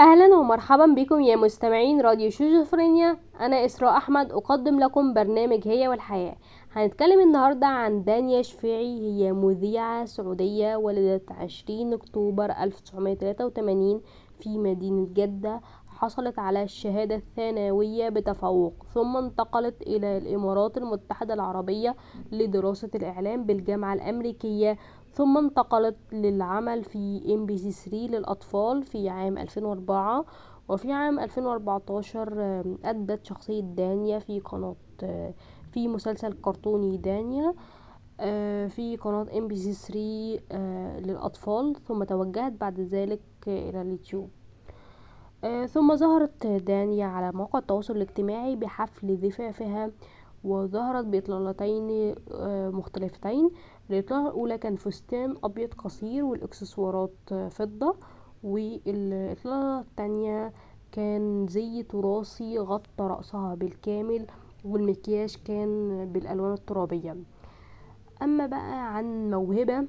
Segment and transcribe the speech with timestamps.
[0.00, 3.16] أهلا ومرحبا بكم يا مستمعين راديو شيزوفرينيا.
[3.40, 6.36] أنا إسراء أحمد أقدم لكم برنامج هي والحياة.
[6.72, 14.00] هنتكلم النهاردة عن دانيا شفيعي هي مذيعة سعودية ولدت عشرين أكتوبر ألف تسعمية تلاتة وتمانين
[14.40, 15.60] في مدينة جدة.
[16.00, 21.96] حصلت على الشهادة الثانوية بتفوق ثم انتقلت إلى الإمارات المتحدة العربية
[22.32, 24.78] لدراسة الإعلام بالجامعة الأمريكية
[25.12, 30.24] ثم انتقلت للعمل في إم بي سي 3 للأطفال في عام 2004
[30.68, 34.76] وفي عام 2014 أدت شخصية دانيا في قناة
[35.72, 37.54] في مسلسل كرتوني دانيا
[38.68, 44.30] في قناة إم بي سي 3 للأطفال ثم توجهت بعد ذلك إلى اليوتيوب.
[45.68, 49.90] ثم ظهرت دانيا على مواقع التواصل الاجتماعي بحفل زفافها
[50.44, 52.14] وظهرت بإطلالتين
[52.72, 53.50] مختلفتين.
[53.90, 57.96] الإطلالة الأولى كان فستان أبيض قصير والإكسسوارات فضة
[58.42, 60.52] والإطلالة التانية
[60.92, 64.26] كان زي تراثي غطى رأسها بالكامل
[64.64, 67.16] والمكياج كان بالألوان الترابية.
[68.22, 69.86] أما بقى عن موهبة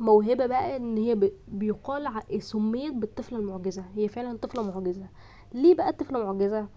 [0.00, 3.84] موهبة بقى إن هي بيقال سميت بالطفلة المعجزة.
[3.94, 5.06] هي فعلا طفلة معجزة.
[5.52, 6.68] ليه بقى طفلة معجزة؟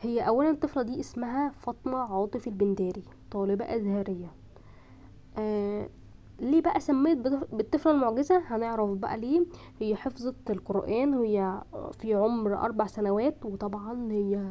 [0.00, 4.32] هي اولا الطفلة دي اسمها فاطمة عاطف البنداري طالبة ازهرية
[5.38, 5.88] آه
[6.40, 7.18] ليه بقى سميت
[7.52, 9.46] بالطفلة المعجزة؟ هنعرف بقى ليه.
[9.80, 11.62] هي حفظت القرآن وهي
[11.98, 14.42] في عمر أربع سنوات وطبعا هي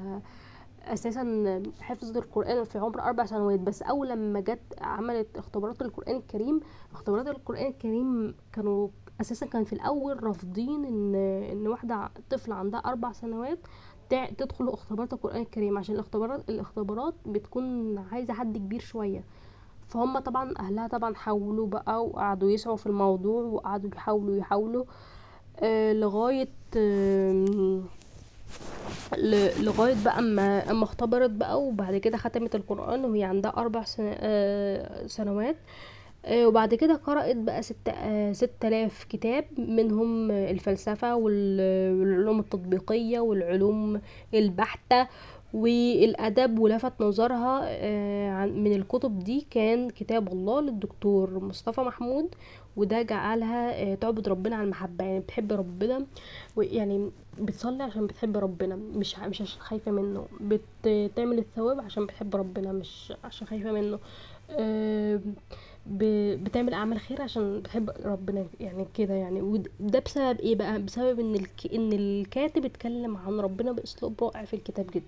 [0.94, 6.60] أساسا حفظت القرآن في عمر أربع سنوات بس أول لما جت عملت اختبارات القرآن الكريم
[6.94, 8.88] اختبارات القرآن الكريم كانوا
[9.22, 11.16] أساسا كان في الأول رافضين إن
[11.52, 13.60] إن واحدة طفلة عندها أربع سنوات
[14.38, 19.24] تدخل اختبارات القرآن الكريم عشان الاختبارات الاختبارات بتكون عايزة حد كبير شوية.
[19.88, 24.86] فهم طبعا أهلها طبعا حاولوا بقى وقعدوا يسعوا في الموضوع وقعدوا يحاولوا يحاولوا
[25.60, 27.82] آه لغاية آه
[29.62, 33.84] لغاية بقى اما أما اختبرت بقى وبعد كده ختمت القرآن وهي عندها أربع
[35.08, 35.56] سنوات
[36.32, 37.90] وبعد كده قرأت بقى ست
[38.32, 44.02] ست آلاف كتاب منهم الفلسفة والعلوم التطبيقية والعلوم
[44.34, 45.08] البحتة
[45.54, 47.60] والأدب ولفت نظرها
[48.46, 52.36] من الكتب دي كان كتاب الله للدكتور مصطفى محمود
[52.78, 56.06] وده جعلها تعبد ربنا على المحبة يعني بتحب ربنا
[56.58, 60.26] يعني بتصلي عشان بتحب ربنا مش مش عشان خايفة منه.
[60.84, 64.00] بتعمل الثواب عشان بتحب ربنا مش عشان خايفة منه.
[66.44, 69.42] بتعمل أعمال خير عشان بتحب ربنا يعني كده يعني.
[69.42, 71.46] وده بسبب إيه بقى؟ بسبب إن.
[71.74, 75.06] إن الكاتب اتكلم عن ربنا بأسلوب رائع في الكتاب جدا.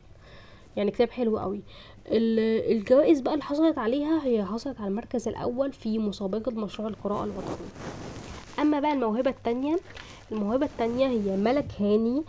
[0.78, 1.62] يعني كتاب حلو قوي.
[2.08, 7.68] الجوائز بقى اللي حصلت عليها هي حصلت على المركز الأول في مسابقة مشروع القراءة الوطني.
[8.60, 9.78] أما بقى الموهبة التانية
[10.32, 12.24] الموهبة التانية هي ملك هاني.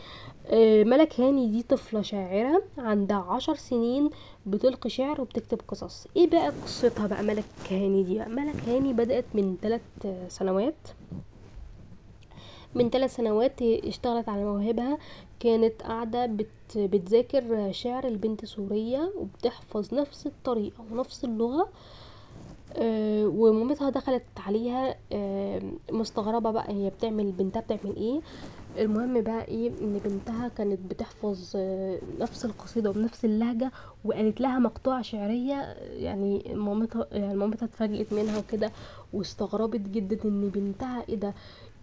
[0.47, 4.11] آه ملك هاني دي طفلة شاعرة عندها عشر سنين
[4.47, 6.07] بتلقي شعر وبتكتب قصص.
[6.17, 9.81] إيه بقى قصتها بقى ملك هاني دي ملك هاني بدأت من ثلاث
[10.29, 10.89] سنوات.
[12.75, 14.99] من ثلاث سنوات اشتغلت على موهبها.
[15.41, 21.69] كانت قاعدة بت بتذاكر شعر البنت سورية وبتحفظ نفس الطريقة ونفس اللغة.
[22.77, 24.95] آه ومامتها دخلت عليها.
[25.13, 28.21] آه مستغربة بقى هي بتعمل بنتها بتعمل إيه.
[28.79, 33.73] المهم بقى إيه ان بنتها كانت بتحفظ آه نفس القصيدة وبنفس اللهجة
[34.05, 35.55] وقالت لها مقطوعة شعرية.
[35.83, 38.71] يعني مامتها يعني مامتها اتفاجئت منها وكده
[39.13, 41.35] واستغربت جدا ان بنتها إيه ده.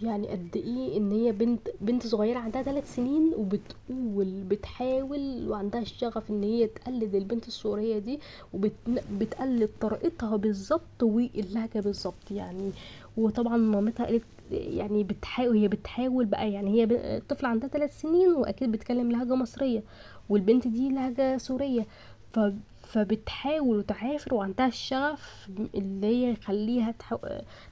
[0.01, 6.29] يعني قد إيه إن هي بنت بنت صغيرة عندها ثلاث سنين وبتقول بتحاول وعندها الشغف
[6.31, 8.19] إن هي تقلد البنت السوريه دي
[8.53, 12.71] وبتقلد طريقتها بالظبط واللهجه بالظبط يعني.
[13.17, 16.83] وطبعا مامتها قالت يعني بتحاول هي بتحاول بقى يعني هي
[17.17, 19.83] الطفله عندها ثلاث سنين وأكيد بتتكلم لهجة مصرية
[20.29, 21.85] والبنت دي لهجة سورية.
[22.87, 26.93] فبتحاول وتعافر وعندها الشغف اللي هي يخليها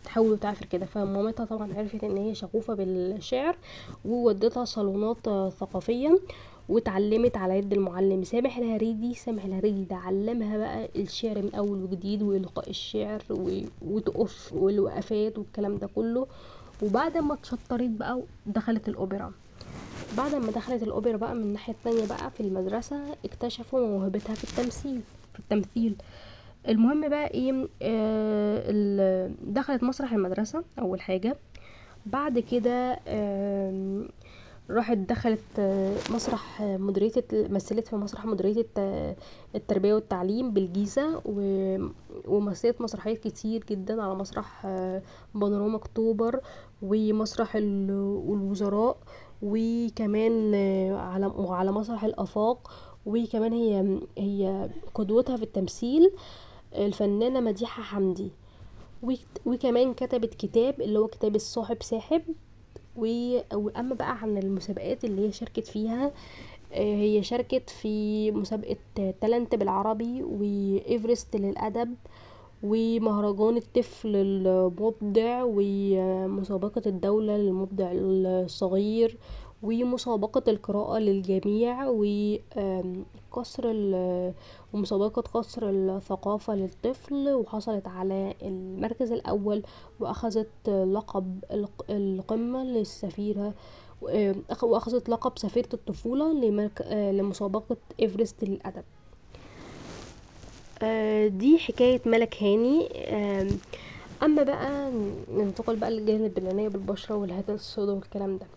[0.03, 0.85] تحاول وتعافر كده.
[0.85, 3.55] فمامتها طبعا عرفت إن هي شغوفة بالشعر
[4.05, 5.17] وودتها صالونات
[5.53, 6.19] ثقافيه
[6.69, 8.23] واتعلمت على يد المعلم.
[8.23, 13.21] سامح الهريدي سامح الهريدي ده علمها بقى الشعر من أول وجديد وإلقاء الشعر
[13.81, 16.27] وتقف والوقفات والكلام ده كله.
[16.83, 19.31] وبعد ما اتشطرت بقى دخلت الأوبرا.
[20.17, 25.01] بعد ما دخلت الأوبرا بقى من الناحية التانية بقى في المدرسة اكتشفوا موهبتها في التمثيل
[25.33, 25.95] في التمثيل.
[26.67, 31.37] المهم بقى إيه آه دخلت مسرح المدرسة أول حاجة.
[32.05, 34.05] بعد كده آه
[34.69, 35.59] راحت دخلت
[36.11, 38.65] مسرح مديرية مثلت في مسرح مديرية
[39.55, 41.21] التربية والتعليم بالجيزة
[42.25, 44.67] ومثلت مسرحيات كتير جدا على مسرح
[45.35, 46.39] بانوراما أكتوبر
[46.81, 48.97] ومسرح الوزراء
[49.41, 52.71] وكمان آه، على وعلى مسرح الأفاق
[53.05, 56.11] وكمان هي هي قدوتها في التمثيل
[56.75, 58.31] الفنانة مديحة حمدي.
[59.45, 62.21] وكمان كتبت كتاب اللي هو كتاب الصاحب ساحب
[62.95, 66.11] وأما بقى عن المسابقات اللي هي شاركت فيها
[66.73, 68.75] آه، هي شاركت في مسابقة
[69.21, 71.95] تالنت بالعربي وإيفرست للأدب
[72.63, 79.17] ومهرجان الطفل المبدع ومسابقة الدولة للمبدع الصغير
[79.63, 83.63] ومسابقة القراءة للجميع وقصر
[84.73, 89.63] ومسابقة قصر الثقافة للطفل وحصلت على المركز الأول
[89.99, 93.53] وأخذت لقب الق- القمة للسفيرة
[94.01, 96.69] وأخ- وأخذت لقب سفيرة الطفولة.
[96.81, 99.04] آه، لمسابقة إيفرست للأدب آه،
[101.27, 102.89] دي حكاية ملك هاني.
[104.23, 104.91] أما بقى
[105.33, 108.47] ننتقل بقى للجانب العناية بالبشرة والهالات السوداء والكلام ده.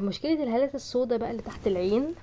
[0.00, 2.14] مشكلة الهالات السوداء بقى اللي تحت العين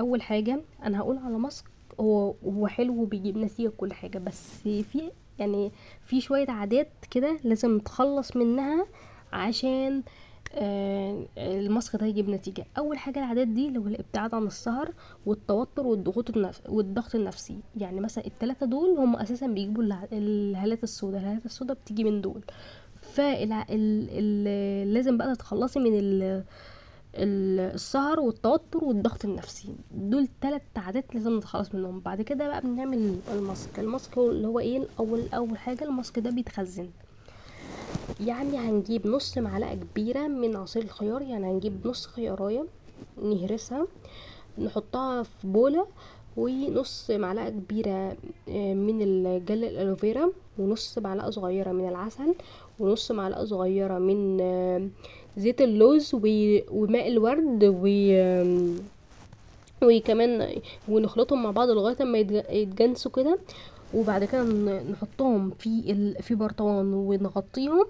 [0.00, 1.64] أول حاجة أنا هقول على ماسك
[2.00, 5.72] هو هو حلو وبيجيب نتيجة كل حاجة بس في يعني
[6.06, 8.86] في شوية عادات كده لازم نتخلص منها
[9.32, 10.02] عشان آه،
[11.38, 12.66] الماسك ده يجيب نتيجة.
[12.78, 14.92] أول حاجة العادات دي هو الابتعاد عن السهر
[15.26, 17.58] والتوتر والضغوط النفس والضغط النفسي.
[17.76, 19.82] يعني مثلا التلاتة دول هم أساسا بيجيبوا
[20.12, 21.20] الهالات السوداء.
[21.20, 22.40] الهالات السوداء بتيجي من دول.
[23.02, 26.22] فلازم بقى تتخلصي من ال
[27.14, 29.68] ال- السهر والتوتر والضغط النفسي.
[29.94, 32.00] دول تلات عادات لازم نتخلص منهم.
[32.00, 33.78] بعد كده بقى بنعمل الماسك.
[33.78, 36.88] الماسك اللي هو إيه؟ اول أول حاجة الماسك ده بيتخزن.
[38.20, 42.64] يعني هنجيب نص معلقة كبيرة من عصير الخيار يعني هنجيب نص خياراية
[43.22, 43.86] نهرسها
[44.58, 45.86] نحطها في بولة
[46.36, 48.16] ونص معلقة كبيرة
[48.48, 52.34] آه، من الجل الألوفيرا ونص معلقة صغيرة من العسل
[52.80, 54.88] ونص معلقة صغيرة من آه،
[55.36, 56.10] زيت اللوز
[56.70, 57.86] وماء الورد و
[59.82, 60.48] وكمان
[60.88, 63.38] ونخلطهم مع بعض لغاية ما يتج- يتجانسوا كده.
[63.96, 64.42] وبعد كده
[64.92, 66.22] نحطهم في ال...
[66.22, 67.86] في برطمان ونغطيهم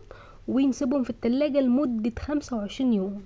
[0.48, 3.22] ونسيبهم في التلاجة لمدة خمسة وعشرين يوم.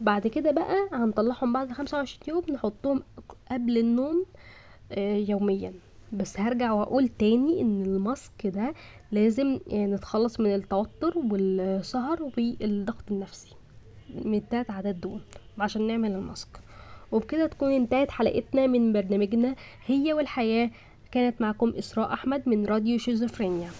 [0.00, 3.02] بعد كده بقى هنطلعهم بعد خمسة وعشرين يوم نحطهم
[3.50, 4.24] قبل النوم
[4.92, 5.72] آه، يوميا.
[6.12, 8.74] بس هرجع وأقول تاني إن الماسك ده
[9.12, 13.52] لازم آه، نتخلص من التوتر والسهر والضغط النفسي
[14.24, 15.20] من التلات عادات دول
[15.58, 16.48] عشان نعمل الماسك.
[17.12, 19.54] وبكده تكون انتهت حلقتنا من برنامجنا
[19.86, 20.70] هي والحياة.
[21.12, 23.70] كانت معكم إسراء أحمد من راديو شيزوفرينيا.